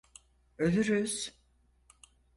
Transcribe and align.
Ölürüz. 0.57 1.31